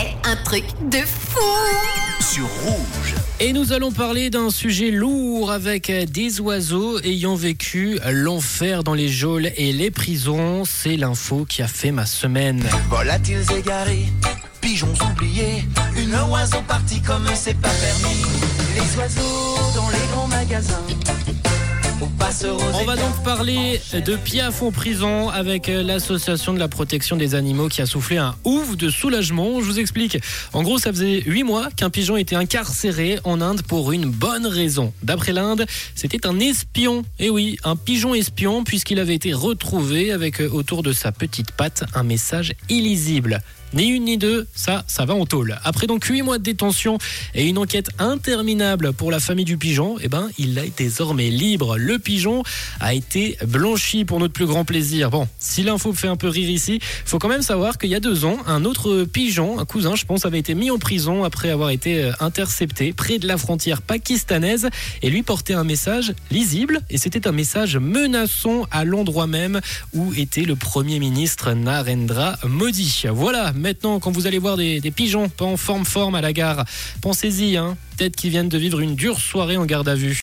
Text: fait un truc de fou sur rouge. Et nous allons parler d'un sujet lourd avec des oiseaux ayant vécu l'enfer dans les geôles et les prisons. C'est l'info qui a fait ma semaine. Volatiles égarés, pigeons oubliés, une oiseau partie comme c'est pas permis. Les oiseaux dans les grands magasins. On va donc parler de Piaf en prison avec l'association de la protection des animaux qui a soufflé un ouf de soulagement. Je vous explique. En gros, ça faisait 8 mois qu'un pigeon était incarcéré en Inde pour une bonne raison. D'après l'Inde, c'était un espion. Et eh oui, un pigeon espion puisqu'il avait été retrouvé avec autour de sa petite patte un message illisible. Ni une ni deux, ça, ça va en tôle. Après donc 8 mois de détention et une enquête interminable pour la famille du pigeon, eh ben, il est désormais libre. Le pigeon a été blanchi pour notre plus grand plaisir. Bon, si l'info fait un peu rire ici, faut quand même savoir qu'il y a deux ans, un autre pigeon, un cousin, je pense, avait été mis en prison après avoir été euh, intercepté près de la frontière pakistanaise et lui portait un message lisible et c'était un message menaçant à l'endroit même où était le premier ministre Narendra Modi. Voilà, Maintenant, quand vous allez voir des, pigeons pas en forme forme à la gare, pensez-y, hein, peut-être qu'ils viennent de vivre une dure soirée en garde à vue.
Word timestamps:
fait 0.00 0.16
un 0.24 0.36
truc 0.36 0.64
de 0.90 0.98
fou 0.98 1.40
sur 2.20 2.46
rouge. 2.64 3.14
Et 3.38 3.52
nous 3.52 3.72
allons 3.72 3.92
parler 3.92 4.30
d'un 4.30 4.50
sujet 4.50 4.90
lourd 4.90 5.50
avec 5.50 5.90
des 6.10 6.40
oiseaux 6.40 7.00
ayant 7.00 7.34
vécu 7.34 7.98
l'enfer 8.10 8.84
dans 8.84 8.94
les 8.94 9.08
geôles 9.08 9.50
et 9.56 9.72
les 9.72 9.90
prisons. 9.90 10.64
C'est 10.64 10.96
l'info 10.96 11.46
qui 11.48 11.62
a 11.62 11.68
fait 11.68 11.90
ma 11.90 12.06
semaine. 12.06 12.62
Volatiles 12.88 13.44
égarés, 13.56 14.06
pigeons 14.60 14.94
oubliés, 15.10 15.64
une 15.96 16.14
oiseau 16.30 16.62
partie 16.66 17.00
comme 17.00 17.26
c'est 17.34 17.58
pas 17.58 17.68
permis. 17.68 18.22
Les 18.74 18.98
oiseaux 18.98 19.56
dans 19.74 19.88
les 19.90 20.06
grands 20.12 20.28
magasins. 20.28 20.84
On 22.32 22.84
va 22.84 22.94
donc 22.94 23.24
parler 23.24 23.80
de 23.92 24.14
Piaf 24.14 24.62
en 24.62 24.70
prison 24.70 25.30
avec 25.30 25.66
l'association 25.66 26.54
de 26.54 26.60
la 26.60 26.68
protection 26.68 27.16
des 27.16 27.34
animaux 27.34 27.68
qui 27.68 27.82
a 27.82 27.86
soufflé 27.86 28.18
un 28.18 28.36
ouf 28.44 28.76
de 28.76 28.88
soulagement. 28.88 29.60
Je 29.60 29.64
vous 29.64 29.80
explique. 29.80 30.16
En 30.52 30.62
gros, 30.62 30.78
ça 30.78 30.92
faisait 30.92 31.22
8 31.26 31.42
mois 31.42 31.70
qu'un 31.74 31.90
pigeon 31.90 32.16
était 32.16 32.36
incarcéré 32.36 33.18
en 33.24 33.40
Inde 33.40 33.62
pour 33.62 33.90
une 33.90 34.06
bonne 34.06 34.46
raison. 34.46 34.92
D'après 35.02 35.32
l'Inde, 35.32 35.66
c'était 35.96 36.24
un 36.24 36.38
espion. 36.38 37.02
Et 37.18 37.26
eh 37.26 37.30
oui, 37.30 37.58
un 37.64 37.74
pigeon 37.74 38.14
espion 38.14 38.62
puisqu'il 38.62 39.00
avait 39.00 39.16
été 39.16 39.32
retrouvé 39.32 40.12
avec 40.12 40.38
autour 40.38 40.84
de 40.84 40.92
sa 40.92 41.10
petite 41.10 41.50
patte 41.50 41.82
un 41.94 42.04
message 42.04 42.52
illisible. 42.68 43.40
Ni 43.72 43.86
une 43.86 44.04
ni 44.04 44.18
deux, 44.18 44.48
ça, 44.52 44.84
ça 44.88 45.04
va 45.04 45.14
en 45.14 45.26
tôle. 45.26 45.58
Après 45.62 45.86
donc 45.86 46.04
8 46.04 46.22
mois 46.22 46.38
de 46.38 46.42
détention 46.42 46.98
et 47.34 47.46
une 47.46 47.56
enquête 47.56 47.88
interminable 48.00 48.92
pour 48.92 49.12
la 49.12 49.20
famille 49.20 49.44
du 49.44 49.56
pigeon, 49.58 49.96
eh 50.02 50.08
ben, 50.08 50.28
il 50.38 50.58
est 50.58 50.76
désormais 50.76 51.30
libre. 51.30 51.78
Le 51.78 52.00
pigeon 52.00 52.42
a 52.80 52.94
été 52.94 53.38
blanchi 53.46 54.04
pour 54.04 54.18
notre 54.18 54.32
plus 54.32 54.46
grand 54.46 54.64
plaisir. 54.64 55.10
Bon, 55.10 55.28
si 55.38 55.62
l'info 55.62 55.92
fait 55.92 56.08
un 56.08 56.16
peu 56.16 56.28
rire 56.28 56.50
ici, 56.50 56.80
faut 57.04 57.18
quand 57.18 57.28
même 57.28 57.42
savoir 57.42 57.78
qu'il 57.78 57.90
y 57.90 57.94
a 57.94 58.00
deux 58.00 58.24
ans, 58.24 58.38
un 58.46 58.64
autre 58.64 59.04
pigeon, 59.04 59.60
un 59.60 59.64
cousin, 59.64 59.94
je 59.94 60.04
pense, 60.04 60.26
avait 60.26 60.40
été 60.40 60.54
mis 60.54 60.70
en 60.70 60.78
prison 60.78 61.22
après 61.22 61.50
avoir 61.50 61.70
été 61.70 62.02
euh, 62.02 62.12
intercepté 62.18 62.92
près 62.92 63.18
de 63.18 63.28
la 63.28 63.36
frontière 63.36 63.82
pakistanaise 63.82 64.68
et 65.02 65.10
lui 65.10 65.22
portait 65.22 65.54
un 65.54 65.64
message 65.64 66.12
lisible 66.32 66.80
et 66.90 66.98
c'était 66.98 67.28
un 67.28 67.32
message 67.32 67.76
menaçant 67.76 68.66
à 68.72 68.84
l'endroit 68.84 69.28
même 69.28 69.60
où 69.94 70.12
était 70.14 70.42
le 70.42 70.56
premier 70.56 70.98
ministre 70.98 71.52
Narendra 71.52 72.36
Modi. 72.44 73.04
Voilà, 73.12 73.52
Maintenant, 73.60 74.00
quand 74.00 74.10
vous 74.10 74.26
allez 74.26 74.38
voir 74.38 74.56
des, 74.56 74.80
pigeons 74.90 75.28
pas 75.28 75.44
en 75.44 75.58
forme 75.58 75.84
forme 75.84 76.14
à 76.14 76.22
la 76.22 76.32
gare, 76.32 76.64
pensez-y, 77.02 77.58
hein, 77.58 77.76
peut-être 77.96 78.16
qu'ils 78.16 78.30
viennent 78.30 78.48
de 78.48 78.56
vivre 78.56 78.80
une 78.80 78.94
dure 78.94 79.20
soirée 79.20 79.58
en 79.58 79.66
garde 79.66 79.88
à 79.88 79.94
vue. 79.94 80.18